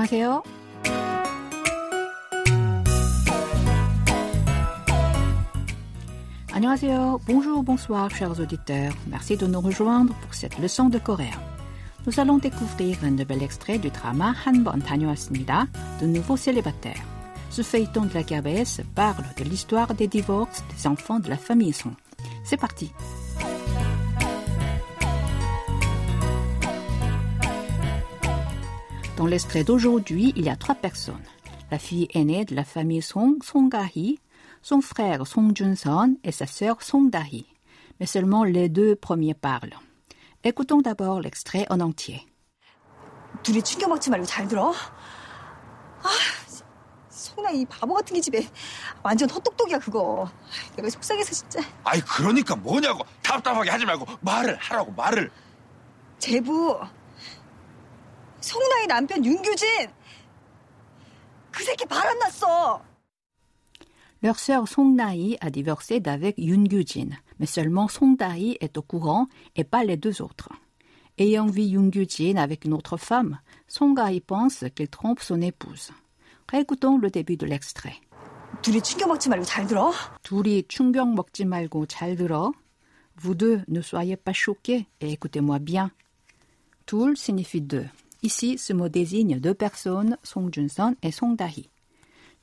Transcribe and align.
안녕하세요. 0.00 0.42
Annyeonghaseyo. 6.56 7.20
Bonjour, 7.26 7.62
bonsoir, 7.62 8.08
chers 8.10 8.40
auditeurs. 8.40 8.94
Merci 9.08 9.36
de 9.36 9.46
nous 9.46 9.60
rejoindre 9.60 10.14
pour 10.14 10.34
cette 10.34 10.58
leçon 10.58 10.88
de 10.88 10.98
coréen. 10.98 11.38
Nous 12.06 12.18
allons 12.18 12.38
découvrir 12.38 12.96
un 13.04 13.10
nouvel 13.10 13.42
extrait 13.42 13.78
du 13.78 13.90
drama 13.90 14.34
한번 14.46 14.80
다녀왔습니다. 14.80 15.68
De 16.00 16.06
nouveaux 16.06 16.38
célibataires. 16.38 17.04
Ce 17.50 17.60
feuilleton 17.60 18.06
de 18.06 18.14
la 18.14 18.22
KBS 18.22 18.80
parle 18.94 19.24
de 19.36 19.44
l'histoire 19.44 19.94
des 19.94 20.08
divorces 20.08 20.62
des 20.74 20.86
enfants 20.86 21.20
de 21.20 21.28
la 21.28 21.36
famille 21.36 21.74
Song. 21.74 21.92
C'est 22.42 22.56
parti. 22.56 22.90
Dans 29.20 29.26
l'extrait 29.26 29.64
d'aujourd'hui, 29.64 30.32
il 30.36 30.44
y 30.44 30.48
a 30.48 30.56
trois 30.56 30.74
personnes. 30.74 31.24
La 31.70 31.78
fille 31.78 32.08
aînée 32.14 32.44
de 32.44 32.54
la 32.54 32.64
famille 32.64 33.02
Song, 33.02 33.42
Song 33.42 33.68
ga-hee, 33.68 34.18
son 34.62 34.80
frère 34.80 35.26
Song 35.26 35.52
Jun-son 35.54 36.16
et 36.22 36.32
sa 36.32 36.46
sœur 36.46 36.82
Song 36.82 37.08
Da-hee. 37.10 37.46
Mais 37.98 38.06
seulement 38.06 38.44
les 38.44 38.68
deux 38.68 38.94
premiers 38.94 39.34
parlent. 39.34 39.78
Écoutons 40.44 40.80
d'abord 40.80 41.20
l'extrait 41.20 41.66
en 41.70 41.80
entier. 41.80 42.26
둘이 43.42 43.62
충격 43.62 43.88
먹지 43.88 44.10
말고 44.10 44.26
잘 44.26 44.48
들어. 44.48 44.72
아, 46.02 46.08
송나 47.08 47.50
이 47.50 47.64
바보 47.66 47.94
같은 47.94 48.14
게 48.14 48.20
집에 48.20 48.46
완전 49.02 49.28
헛똑똑이야 49.28 49.78
그거. 49.78 50.30
내가 50.76 50.88
속상해서 50.88 51.32
진짜. 51.32 51.60
아이 51.84 52.00
그러니까 52.00 52.56
뭐냐고 52.56 53.04
답답하게 53.22 53.70
하지 53.70 53.84
말고 53.84 54.06
말을 54.20 54.56
하라고 54.56 54.92
말을 54.92 55.30
제부. 56.18 56.78
송나의 58.40 58.86
남편 58.86 59.24
윤규진. 59.24 59.88
그 61.50 61.64
새끼 61.64 61.84
바람났어. 61.86 62.82
Leur 64.22 64.38
sœur 64.38 64.66
Song 64.66 64.94
Na-hee 64.94 65.36
a 65.40 65.50
divorcé 65.50 66.00
d'avec 66.00 66.36
Yoon 66.38 66.64
Gyu-jin, 66.64 67.10
mais 67.38 67.46
seulement 67.46 67.86
Song 67.86 68.16
Da-hee 68.16 68.56
est 68.60 68.76
au 68.78 68.82
courant 68.82 69.28
et 69.56 69.64
pas 69.64 69.84
les 69.84 69.96
deux 69.96 70.22
autres. 70.22 70.48
Ayant 71.18 71.46
vu 71.46 71.62
Yoon 71.62 71.90
Gyu-jin 71.90 72.36
avec 72.36 72.64
une 72.64 72.72
autre 72.72 72.96
femme, 72.96 73.38
Song 73.68 73.94
ga-hee 73.94 74.20
pense 74.20 74.64
qu'il 74.74 74.88
trompe 74.88 75.20
son 75.20 75.40
épouse. 75.40 75.90
Réécoutons 76.50 76.98
le 76.98 77.10
début 77.10 77.36
de 77.36 77.46
l'extrait. 77.46 78.00
둘이 78.62 78.80
충격 78.80 79.08
먹지 79.08 79.28
말고 79.28 79.44
잘 79.44 79.66
들어. 79.66 79.92
둘이 80.22 80.64
충격 80.68 81.12
먹지 81.14 81.44
말고 81.44 81.86
잘 81.86 82.16
들어. 82.16 82.52
Vous 83.16 83.34
deux 83.34 83.62
ne 83.68 83.80
soyez 83.80 84.16
pas 84.16 84.32
choqués 84.32 84.86
et 85.00 85.12
écoutez-moi 85.12 85.58
bien. 85.58 85.90
둘 86.86 87.16
signifie 87.16 87.60
deux. 87.60 87.86
Ici, 88.22 88.58
ce 88.58 88.72
mot 88.72 88.88
désigne 88.88 89.38
deux 89.38 89.54
personnes, 89.54 90.16
Song 90.22 90.48
Jun-son 90.52 90.96
et 91.02 91.12
Song 91.12 91.36
Da-hee. 91.36 91.68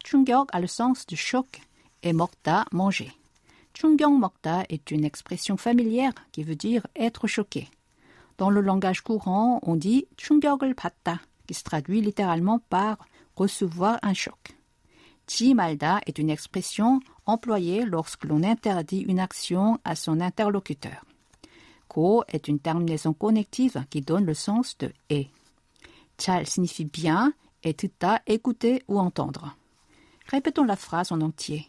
충격 0.03 0.50
a 0.53 0.59
le 0.59 0.67
sens 0.67 1.06
de 1.08 1.16
choc 1.16 1.62
et 2.03 2.14
먹다, 2.14 2.66
manger. 2.72 3.12
충격 3.73 4.14
먹다 4.14 4.64
est 4.70 4.92
une 4.92 5.03
expression 5.03 5.58
familière 5.58 6.14
qui 6.31 6.44
veut 6.44 6.56
dire 6.56 6.86
être 6.95 7.28
choqué. 7.28 7.67
Dans 8.38 8.50
le 8.50 8.62
langage 8.62 9.02
courant, 9.02 9.59
on 9.64 9.76
dit 9.76 10.08
충격을 10.17 10.73
받다, 10.73 11.22
qui 11.48 11.53
se 11.53 11.64
traduit 11.64 12.02
littéralement 12.02 12.59
par 12.70 12.98
recevoir 13.36 14.00
un 14.03 14.14
choc. 14.14 14.56
지 15.26 15.53
말다 15.53 16.02
est 16.06 16.20
une 16.20 16.30
expression 16.30 17.00
employée 17.26 17.86
lorsque 17.86 18.26
l'on 18.26 18.44
interdit 18.44 19.02
une 19.02 19.20
action 19.20 19.80
à 19.86 19.95
son 19.95 20.20
interlocuteur. 20.20 21.06
고 21.88 22.23
est 22.28 22.48
une 22.48 22.59
terminaison 22.59 23.14
connective 23.14 23.86
qui 23.89 24.02
donne 24.02 24.26
le 24.26 24.34
sens 24.34 24.78
de 24.78 24.92
et. 25.09 25.30
잘 26.19 26.47
signifie 26.47 26.84
bien 26.84 27.33
et 27.62 27.72
듣다 27.72 28.20
écouter 28.27 28.83
ou 28.89 28.98
entendre. 28.98 29.56
Répétons 30.27 30.64
la 30.64 30.77
phrase 30.77 31.11
en 31.12 31.20
entier. 31.23 31.67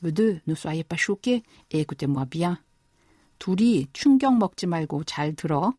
Vous 0.00 0.12
deux, 0.12 0.40
ne 0.46 0.54
soyez 0.54 0.84
pas 0.84 0.96
choqués 0.96 1.42
et 1.70 1.80
écoutez-moi 1.80 2.24
bien. 2.24 2.58
둘이 3.38 3.86
충격 3.92 4.36
먹지 4.38 4.66
말고 4.66 5.04
잘 5.04 5.34
들어. 5.34 5.74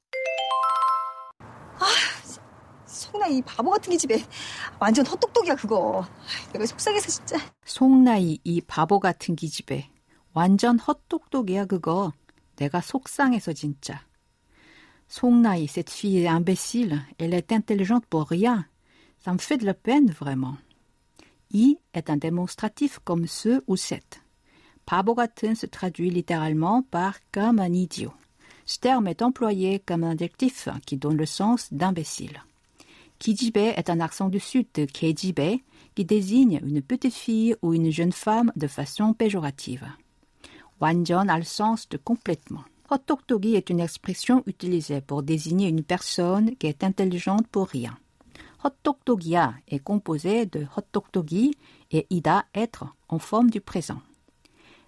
송나 2.86 3.28
이 3.28 3.42
바보 3.42 3.72
같은 3.72 3.92
게 3.92 3.98
집에 3.98 4.24
완전 4.80 5.06
헛똑똑이야 5.06 5.56
그거. 5.56 6.06
내가 6.54 6.66
속상해서 6.66 7.08
진짜. 7.08 7.38
송나이 7.66 8.40
이 8.44 8.62
바보 8.62 9.00
같은 9.00 9.36
기집애. 9.36 9.90
완전 10.34 10.78
헛똑똑이야 10.78 11.66
그거. 11.66 12.14
내가 12.56 12.82
속상해서 12.82 13.54
진짜. 13.54 14.06
Songnaï, 15.10 15.68
cette 15.68 15.90
fille 15.90 16.20
est 16.20 16.28
imbécile, 16.28 17.02
elle 17.18 17.34
est 17.34 17.52
intelligente 17.52 18.06
pour 18.06 18.28
rien. 18.28 18.66
Ça 19.18 19.34
me 19.34 19.40
fait 19.40 19.58
de 19.58 19.66
la 19.66 19.74
peine 19.74 20.12
vraiment. 20.12 20.56
I 21.52 21.78
est 21.96 22.12
un 22.12 22.18
démonstratif 22.18 23.00
comme 23.04 23.26
ce 23.26 23.64
ou 23.66 23.76
cette. 23.76 24.22
Pabogaten 24.86 25.56
se 25.56 25.66
traduit 25.66 26.12
littéralement 26.12 26.84
par 26.84 27.18
comme 27.32 27.60
un 27.60 27.74
idiot. 27.74 28.14
Ce 28.68 28.78
terme 28.78 29.08
est 29.08 29.24
employé 29.24 29.80
comme 29.80 30.04
un 30.04 30.12
adjectif 30.12 30.70
qui 30.86 30.96
donne 30.96 31.18
le 31.18 31.26
sens 31.26 31.74
d'imbécile. 31.74 32.44
Kijibe 33.18 33.58
est 33.58 33.90
un 33.90 34.00
accent 34.00 34.30
du 34.30 34.40
sud 34.40 34.68
de 34.76 34.86
Kejibe 34.86 35.60
qui 35.96 36.06
désigne 36.06 36.62
une 36.64 36.84
petite 36.84 37.16
fille 37.16 37.56
ou 37.64 37.74
une 37.74 37.90
jeune 37.90 38.12
femme 38.12 38.52
de 38.56 38.68
façon 38.68 39.14
péjorative. 39.14 39.88
Wanjon 40.80 41.28
a 41.28 41.38
le 41.38 41.44
sens 41.44 41.90
de 41.90 41.98
complètement. 41.98 42.64
Hotoktogi 42.92 43.56
est 43.56 43.70
une 43.70 43.82
expression 43.82 44.42
utilisée 44.48 45.02
pour 45.02 45.22
désigner 45.22 45.68
une 45.68 45.84
personne 45.84 46.56
qui 46.56 46.66
est 46.66 46.84
intelligente 46.84 47.48
pour 47.48 47.68
rien. 47.68 47.96
Hotdogdogia 48.64 49.54
est 49.68 49.80
composé 49.80 50.48
de 50.48 50.66
hotoktogi 50.76 51.56
et 51.92 52.08
ida 52.10 52.46
être 52.56 52.88
en 53.08 53.20
forme 53.20 53.52
du 53.52 53.62
présent. 53.62 54.02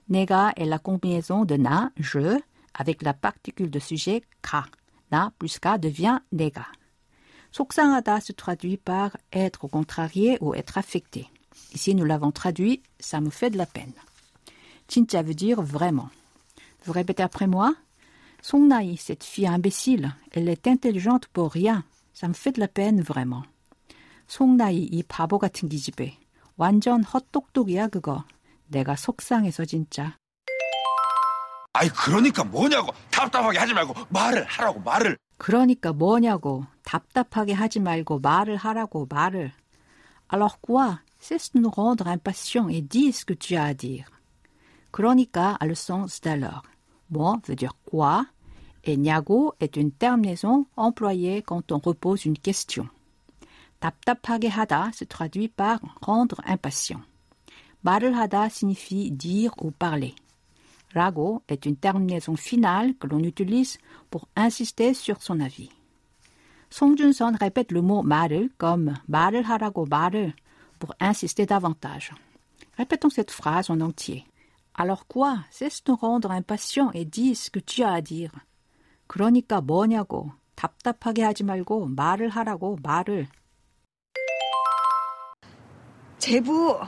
Nega 0.10 0.52
est 0.56 0.66
la 0.66 0.80
combinaison 0.80 1.46
de 1.46 1.56
na, 1.56 1.92
je, 1.96 2.40
avec 2.74 3.04
la 3.04 3.14
particule 3.14 3.70
de 3.70 3.80
sujet 3.80 4.24
ka. 4.42 4.66
Na 5.12 5.32
plus 5.38 5.60
ka 5.60 5.78
devient 5.78 6.20
nega. 6.32 6.66
Soksangada 7.52 8.20
se 8.20 8.32
traduit 8.32 8.78
par 8.78 9.16
être 9.32 9.68
contrarié 9.68 10.40
ou 10.42 10.56
être 10.56 10.80
affecté. 10.80 11.28
Ici, 11.74 11.94
nous 11.94 12.06
l'avons 12.06 12.32
traduit 12.32 12.82
ça 13.00 13.22
me 13.22 13.30
fait 13.30 13.52
de 13.52 13.58
la 13.58 13.66
peine. 13.68 13.94
Chincha 14.90 15.22
veut 15.22 15.36
dire 15.36 15.62
vraiment. 15.62 16.10
Vous 16.86 16.94
répétez 16.94 17.24
après 17.24 17.48
moi? 17.48 17.76
송나이, 18.42 18.98
cette 18.98 19.24
fille 19.24 19.48
imbécile, 19.48 20.16
elle 20.32 20.50
est 20.50 20.68
intelligente 20.68 21.28
pour 21.28 21.52
rien. 21.52 21.84
Ça 22.14 22.28
me 22.28 22.34
fait 22.34 22.52
de 22.52 22.60
la 22.60 22.68
peine 22.68 23.02
vraiment. 23.02 23.44
송나이, 24.28 24.90
이 24.92 25.04
바보 25.04 25.38
같은 25.38 25.70
기집애. 25.70 26.18
완전 26.58 27.04
헛똑똑이야 27.04 27.88
그거. 27.88 28.24
내가 28.68 28.96
속상해서 28.96 29.66
진짜. 29.66 30.18
아이 31.74 31.88
그러니까 31.90 32.44
뭐냐고 32.44 32.92
답답하게 33.12 33.58
하지 33.60 33.74
말고 33.74 33.94
말을 34.10 34.44
하라고 34.44 34.82
말을 34.82 35.18
그러니까 35.38 35.94
뭐냐고 35.94 36.66
답답하게 36.84 37.54
하지 37.54 37.80
말고 37.80 38.20
말을 38.20 38.58
하라고 38.58 39.08
말을. 39.10 39.54
Alors 40.28 40.60
quoi? 40.62 41.00
Cesse 41.20 41.52
de 41.54 41.60
nous 41.60 41.70
rendre 41.70 42.08
impatients 42.08 42.68
et 42.70 42.82
dis 42.82 43.14
ce 43.14 43.26
que 43.26 43.34
tu 43.34 43.56
as 43.56 43.66
à 43.66 43.74
dire. 43.74 44.06
그러니까 44.92 45.56
a 45.60 45.66
le 45.66 45.76
sens 45.76 46.20
d'alors. 46.20 46.64
Moi 47.11 47.41
veut 47.47 47.57
dire 47.57 47.75
quoi 47.85 48.27
et 48.85 48.97
냐고 48.97 49.55
est 49.61 49.77
une 49.77 49.91
terminaison 49.91 50.67
employée 50.77 51.43
quand 51.43 51.73
on 51.73 51.79
repose 51.79 52.25
une 52.25 52.39
question. 52.39 52.89
답답하게 53.81 54.49
하다 54.49 54.93
se 54.93 55.05
traduit 55.05 55.49
par 55.49 55.81
rendre 56.01 56.41
impatient. 56.47 57.03
말을 57.83 58.17
하다 58.17 58.49
signifie 58.49 59.11
dire 59.11 59.53
ou 59.59 59.71
parler. 59.71 60.15
라고 60.95 61.43
est 61.49 61.67
une 61.67 61.77
terminaison 61.77 62.37
finale 62.37 62.95
que 62.95 63.07
l'on 63.07 63.23
utilise 63.23 63.79
pour 64.11 64.29
insister 64.35 64.95
sur 64.95 65.21
son 65.21 65.41
avis. 65.41 65.71
Song 66.71 66.97
Jun-son 66.97 67.37
répète 67.39 67.71
le 67.71 67.83
mot 67.83 68.03
말을 68.03 68.51
comme 68.57 68.95
말을 69.09 69.43
하라고 69.43 69.87
말을 69.87 70.33
pour 70.79 70.95
insister 71.01 71.47
davantage. 71.47 72.13
Répétons 72.79 73.11
cette 73.11 73.31
phrase 73.31 73.71
en 73.71 73.81
entier. 73.81 74.25
Alors 74.74 75.08
quoi? 75.08 75.40
Cesse 75.52 75.84
de 75.84 75.92
rendre 75.92 76.32
impatient 76.32 76.92
et 76.94 77.06
dis 77.06 77.36
ce 77.36 77.50
que 77.50 77.60
tu 77.60 77.84
as 77.84 77.94
à 77.94 78.02
dire. 78.02 78.32
그러니까 79.08 79.62
뭐냐고. 79.62 80.32
답답하게 80.56 81.24
하지 81.24 81.44
말고 81.44 81.88
말을 81.88 82.30
하라고 82.30 82.78
말을. 82.84 83.28
제부. 86.20 86.80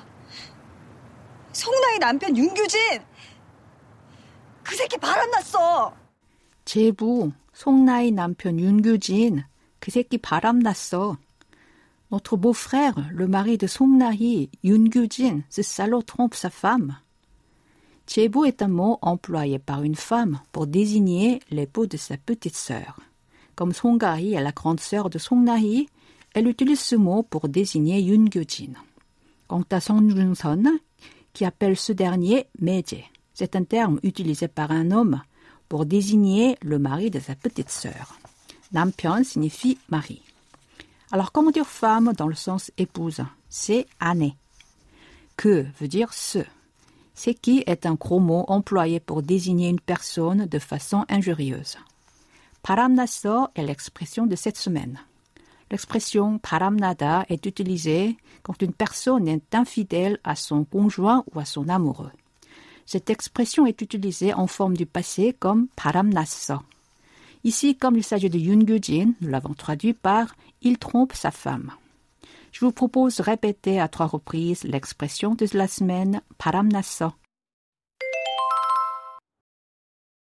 송나의 1.51 1.99
남편 1.99 2.37
윤규진. 2.37 2.79
그 4.63 4.75
새끼 4.75 4.97
바람났어. 4.97 5.93
제부, 6.65 7.31
송나이 7.53 8.11
남편 8.11 8.59
윤규진, 8.59 9.43
그 9.79 9.91
새끼 9.91 10.17
바람났어. 10.17 11.17
Notre 12.11 12.37
beau-frère, 12.37 13.09
le 13.11 13.27
mari 13.27 13.57
de 13.57 13.67
Songnahi, 13.67 14.49
Yoon 14.63 14.85
Gyujin, 14.91 15.43
ce 15.49 15.63
salaud 15.63 16.03
trompe 16.03 16.35
sa 16.35 16.49
femme. 16.49 16.95
Jebu 18.07 18.45
est 18.45 18.61
un 18.61 18.67
mot 18.67 18.99
employé 19.01 19.59
par 19.59 19.83
une 19.83 19.95
femme 19.95 20.39
pour 20.51 20.67
désigner 20.67 21.39
l'époux 21.49 21.87
de 21.87 21.97
sa 21.97 22.17
petite 22.17 22.55
sœur. 22.55 22.99
Comme 23.55 23.73
Songahi 23.73 24.33
est 24.33 24.41
la 24.41 24.51
grande 24.51 24.79
sœur 24.79 25.09
de 25.09 25.17
Songnahi, 25.17 25.87
Elle 26.33 26.47
utilise 26.47 26.79
ce 26.79 26.95
mot 26.95 27.21
pour 27.21 27.47
désigner 27.47 28.01
Yun 28.01 28.25
Gyojin. 28.25 28.73
Quant 29.47 29.63
à 29.69 29.79
Song 29.79 30.09
Jung-son, 30.09 30.79
qui 31.31 31.45
appelle 31.45 31.77
ce 31.77 31.93
dernier 31.93 32.47
Meje, 32.59 33.03
c'est 33.35 33.55
un 33.55 33.63
terme 33.63 33.99
utilisé 34.01 34.47
par 34.47 34.71
un 34.71 34.89
homme 34.91 35.21
pour 35.69 35.85
désigner 35.85 36.57
le 36.61 36.79
mari 36.79 37.11
de 37.11 37.19
sa 37.19 37.35
petite 37.35 37.69
sœur. 37.69 38.17
Nampion 38.71 39.23
signifie 39.23 39.77
mari. 39.89 40.21
Alors 41.11 41.31
comment 41.31 41.51
dire 41.51 41.67
femme 41.67 42.13
dans 42.17 42.27
le 42.27 42.35
sens 42.35 42.71
épouse? 42.79 43.21
C'est 43.47 43.85
année. 43.99 44.35
Que 45.37 45.67
veut 45.79 45.87
dire 45.87 46.13
ce? 46.13 46.39
Qui 47.41 47.63
est 47.67 47.85
un 47.85 47.93
gros 47.93 48.19
mot 48.19 48.45
employé 48.47 48.99
pour 48.99 49.21
désigner 49.21 49.69
une 49.69 49.79
personne 49.79 50.45
de 50.45 50.59
façon 50.59 51.05
injurieuse. 51.09 51.77
Paramnaso 52.63 53.47
est 53.55 53.63
l'expression 53.63 54.25
de 54.25 54.35
cette 54.35 54.57
semaine. 54.57 54.99
L'expression 55.71 56.37
paramnada 56.37 57.25
est 57.29 57.45
utilisée 57.45 58.17
quand 58.41 58.61
une 58.61 58.73
personne 58.73 59.27
est 59.27 59.55
infidèle 59.55 60.19
à 60.23 60.35
son 60.35 60.63
conjoint 60.63 61.23
ou 61.33 61.39
à 61.39 61.45
son 61.45 61.67
amoureux. 61.69 62.11
Cette 62.85 63.09
expression 63.09 63.65
est 63.65 63.81
utilisée 63.81 64.33
en 64.33 64.47
forme 64.47 64.75
du 64.77 64.85
passé 64.85 65.35
comme 65.37 65.67
paramnaso. 65.75 66.59
Ici, 67.43 67.75
comme 67.75 67.97
il 67.97 68.03
s'agit 68.03 68.29
de 68.29 68.39
Yun 68.39 68.65
Gyujin, 68.65 69.13
nous 69.21 69.29
l'avons 69.29 69.53
traduit 69.53 69.93
par 69.93 70.35
il 70.61 70.77
trompe 70.77 71.13
sa 71.13 71.31
femme 71.31 71.71
Je 72.52 72.64
vous 72.64 72.72
propose 72.72 73.16
de 73.16 73.22
répéter 73.22 73.80
à 73.80 73.88
trois 73.88 74.06
reprises 74.06 74.64
l'expression 74.64 75.34
de 75.34 75.46
la 75.52 75.68
semaine 75.68 76.22
paramnaso. 76.38 77.12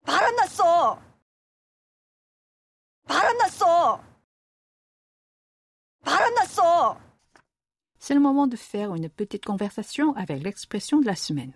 바람났어. 0.05 0.99
바람났어. 3.07 4.01
바람났어. 6.03 6.97
C'est 7.99 8.13
le 8.13 8.19
moment 8.19 8.45
de 8.45 8.55
faire 8.55 8.93
une 8.93 9.09
petite 9.09 9.45
conversation 9.45 10.15
avec 10.15 10.43
l'expression 10.43 10.99
de 10.99 11.07
la 11.07 11.15
semaine. 11.15 11.53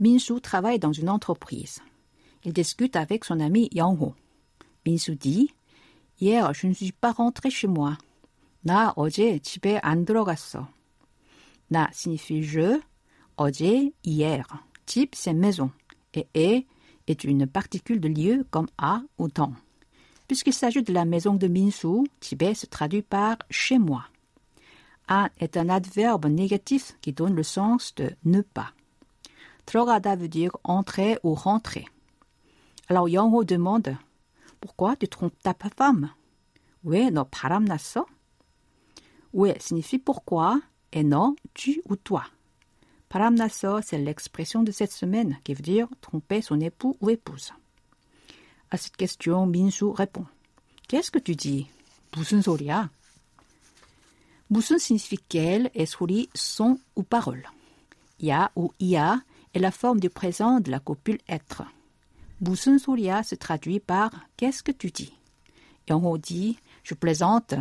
Minsu 0.00 0.40
travaille 0.40 0.80
dans 0.80 0.92
une 0.92 1.08
entreprise. 1.08 1.80
Il 2.42 2.52
discute 2.52 2.96
avec 2.96 3.24
son 3.24 3.38
ami 3.38 3.68
Yang-ho. 3.70 4.14
Minsu 4.84 5.14
dit 5.14 5.54
Hier, 6.20 6.52
je 6.54 6.66
ne 6.66 6.72
suis 6.72 6.90
pas 6.90 7.12
rentré 7.12 7.50
chez 7.50 7.68
moi. 7.68 7.96
나 8.62 8.92
어제 8.96 9.38
집에 9.40 9.78
안 9.82 10.04
들어갔어. 10.04 10.68
나 11.68 11.90
signifie 11.92 12.42
je, 12.42 12.80
어제, 13.36 13.92
hier. 14.02 14.44
Type, 14.86 15.14
c'est 15.14 15.34
maison. 15.34 15.70
Et 16.14 16.28
e 16.36 16.64
est 17.06 17.24
une 17.24 17.46
particule 17.46 18.00
de 18.00 18.08
lieu 18.08 18.46
comme 18.50 18.68
a 18.78 19.02
ou 19.18 19.28
dans. 19.28 19.52
Puisqu'il 20.28 20.54
s'agit 20.54 20.82
de 20.82 20.92
la 20.92 21.04
maison 21.04 21.34
de 21.34 21.48
Minsu, 21.48 22.06
집에 22.20 22.54
se 22.54 22.66
traduit 22.66 23.02
par 23.02 23.36
chez 23.50 23.78
moi. 23.78 24.04
A 25.08 25.28
est 25.38 25.56
un 25.56 25.68
adverbe 25.68 26.26
négatif 26.26 26.96
qui 27.02 27.12
donne 27.12 27.34
le 27.34 27.42
sens 27.42 27.94
de 27.94 28.10
ne 28.24 28.40
pas. 28.40 28.72
들어가다 29.66 30.16
veut 30.16 30.28
dire 30.28 30.56
entrer 30.64 31.18
ou 31.22 31.34
rentrer. 31.34 31.86
Alors 32.88 33.08
Yang-ho 33.08 33.44
demande 33.44 33.96
Pourquoi 34.60 34.96
tu 34.96 35.08
trompes 35.08 35.38
ta 35.42 35.54
femme 35.54 36.10
왜 36.84 37.10
너 37.10 37.24
바람 37.24 37.64
났어? 39.32 39.34
왜 39.34 39.58
signifie 39.58 39.98
pourquoi 39.98 40.60
et 40.92 41.02
non 41.02 41.34
tu 41.54 41.82
ou 41.88 41.96
toi. 41.96 42.24
바람났어, 43.08 43.80
c'est 43.82 43.98
l'expression 43.98 44.62
de 44.62 44.72
cette 44.72 44.92
semaine 44.92 45.38
qui 45.44 45.54
veut 45.54 45.62
dire 45.62 45.88
tromper 46.00 46.40
son 46.42 46.60
époux 46.60 46.96
ou 47.00 47.10
épouse. 47.10 47.52
À 48.70 48.76
cette 48.76 48.96
question, 48.96 49.46
Minsu 49.46 49.84
répond 49.84 50.26
Qu'est-ce 50.88 51.10
que 51.10 51.18
tu 51.18 51.34
dis 51.36 51.66
무슨 52.16 52.42
소리야? 52.42 52.90
무슨 54.50 54.78
signifie 54.78 55.18
quel 55.28 55.70
et 55.74 55.86
소리 55.86 56.28
son 56.34 56.78
ou 56.94 57.02
parole. 57.02 57.44
Ya 58.20 58.52
ou 58.54 58.72
ia 58.78 59.20
est 59.52 59.58
la 59.58 59.70
forme 59.70 59.98
du 59.98 60.10
présent 60.10 60.60
de 60.60 60.70
la 60.70 60.78
copule 60.80 61.18
être. 61.28 61.62
무슨 62.40 62.78
소리야 62.78 63.22
se 63.22 63.34
traduit 63.34 63.80
par 63.80 64.10
Qu'est-ce 64.36 64.62
que 64.62 64.72
tu 64.72 64.90
dis? 64.90 65.12
Yang-ho 65.88 66.18
dit 66.18 66.58
Je 66.82 66.94
plaisante. 66.94 67.54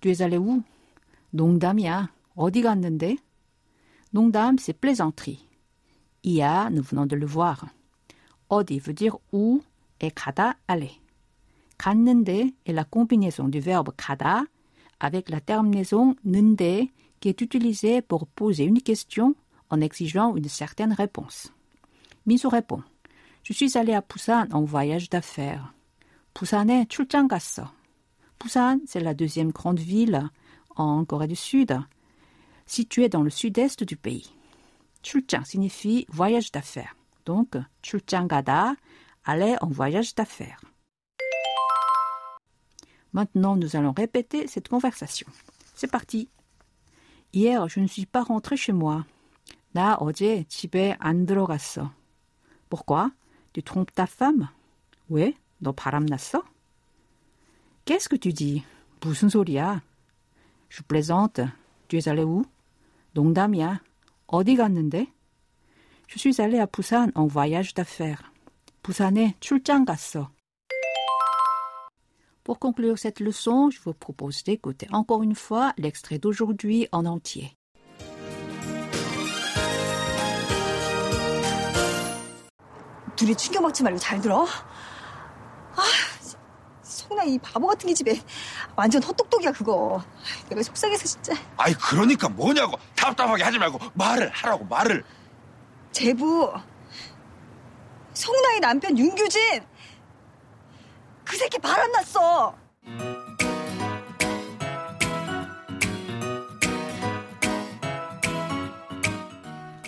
Tu 0.00 0.10
es 0.10 0.22
allé 0.22 0.38
où? 0.38 0.62
농담이야. 1.30 2.12
어디 2.34 2.62
갔는데? 2.62 3.16
농담, 4.10 4.56
c'est 4.58 4.78
plaisanterie. 4.80 5.46
이야, 6.22 6.70
nous 6.70 6.82
venons 6.82 7.06
de 7.06 7.16
le 7.16 7.26
voir. 7.26 7.70
어디 8.48 8.78
veut 8.78 8.94
dire 8.94 9.16
où 9.32 9.62
et 10.00 10.10
가다, 10.10 10.58
aller. 10.66 11.00
갔는데 11.78 12.52
est 12.64 12.72
la 12.72 12.84
combinaison 12.84 13.48
du 13.48 13.60
verbe 13.60 13.90
가다 13.96 14.46
avec 14.98 15.28
la 15.28 15.40
terminaison 15.40 16.16
는데 16.24 16.90
qui 17.20 17.28
est 17.28 17.40
utilisée 17.40 18.02
pour 18.02 18.26
poser 18.26 18.64
une 18.64 18.80
question 18.80 19.34
en 19.70 19.80
exigeant 19.80 20.36
une 20.36 20.48
certaine 20.48 20.92
réponse. 20.92 21.52
Miso 22.24 22.48
répond 22.48 22.82
Je 23.42 23.52
suis 23.52 23.76
allé 23.78 23.94
à 23.94 24.00
Busan 24.00 24.46
en 24.52 24.64
voyage 24.64 25.10
d'affaires. 25.10 25.72
부산에 26.34 26.86
출장 26.88 27.28
갔어. 27.28 27.70
Busan, 28.38 28.80
c'est 28.86 29.00
la 29.00 29.14
deuxième 29.14 29.52
grande 29.52 29.80
ville 29.80 30.28
en 30.76 31.04
Corée 31.04 31.26
du 31.26 31.36
Sud, 31.36 31.78
située 32.66 33.08
dans 33.08 33.22
le 33.22 33.30
sud-est 33.30 33.84
du 33.84 33.96
pays. 33.96 34.32
출장 35.02 35.44
signifie 35.44 36.06
voyage 36.08 36.50
d'affaires. 36.50 36.96
Donc, 37.24 37.56
출장 37.82 38.28
가다, 38.28 38.76
aller 39.24 39.56
en 39.60 39.68
voyage 39.68 40.14
d'affaires. 40.14 40.60
Maintenant, 43.12 43.56
nous 43.56 43.76
allons 43.76 43.92
répéter 43.92 44.46
cette 44.46 44.68
conversation. 44.68 45.26
C'est 45.74 45.90
parti. 45.90 46.28
Hier, 47.32 47.68
je 47.68 47.80
ne 47.80 47.86
suis 47.86 48.06
pas 48.06 48.22
rentré 48.22 48.56
chez 48.56 48.72
moi. 48.72 49.04
나 49.72 49.96
어제 50.00 50.44
집에 50.48 50.96
안 50.98 51.26
들어갔어. 51.26 51.92
Pourquoi? 52.70 53.10
Tu 53.52 53.62
trompes 53.62 53.94
ta 53.94 54.06
femme? 54.06 54.48
왜? 55.10 55.34
너 55.58 55.72
바람났어? 55.72 56.42
Qu'est-ce 57.84 58.08
que 58.08 58.16
tu 58.16 58.32
dis? 58.32 58.64
무슨 59.00 59.28
소리야? 59.28 59.82
Je 60.70 60.82
plaisante. 60.82 61.40
Tu 61.88 61.96
es 61.98 62.08
allé 62.08 62.22
où? 62.22 62.44
농담이야. 63.12 63.80
어디 64.26 64.56
갔는데? 64.56 65.06
Je 66.08 66.18
suis 66.18 66.40
allé 66.40 66.58
à 66.58 66.66
Busan 66.66 67.10
en 67.14 67.26
voyage 67.26 67.74
d'affaires. 67.74 68.30
부산에 68.82 69.34
출장 69.40 69.84
갔어. 69.84 70.30
Pour 72.44 72.60
conclure 72.60 72.96
cette 72.96 73.18
leçon, 73.18 73.70
je 73.70 73.80
vous 73.80 73.92
propose 73.92 74.44
d'écouter 74.44 74.86
encore 74.92 75.24
une 75.24 75.34
fois 75.34 75.72
l'extrait 75.78 76.18
d'aujourd'hui 76.18 76.86
en 76.92 77.04
entier. 77.04 77.56
둘이 83.16 83.34
충격먹지 83.34 83.82
말고 83.82 83.98
잘 83.98 84.20
들어. 84.20 84.46
아, 87.21 87.23
송나 87.23 87.23
이 87.23 87.37
바보 87.37 87.67
같은 87.67 87.87
게 87.87 87.93
집에 87.93 88.19
완전 88.75 89.01
헛똑똑이야 89.03 89.51
그거. 89.51 90.03
내가 90.49 90.63
속상해서 90.63 91.05
진짜. 91.05 91.33
아이 91.57 91.73
그러니까 91.75 92.27
뭐냐고 92.27 92.77
답답하게 92.95 93.43
하지 93.43 93.59
말고 93.59 93.79
말을 93.93 94.29
하라고 94.29 94.65
말을 94.65 95.03
제부. 95.91 96.51
송나의 98.13 98.59
남편 98.59 98.97
윤규진. 98.97 99.61
그 101.23 101.37
새끼 101.37 101.59
바람났어. 101.59 102.55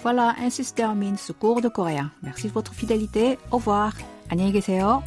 Voilà, 0.04 0.36
ainsi 0.38 0.66
se 0.66 0.74
termine 0.74 1.18
ce 1.18 1.32
cours 1.32 1.62
de 1.62 1.70
coréen. 1.70 2.12
Merci 2.22 2.48
de 2.48 2.54
votre 2.54 2.74
fidélité. 2.74 3.40
Au 3.52 3.58
revoir. 3.58 3.94
안녕히 4.30 4.52
계세요. 4.52 5.02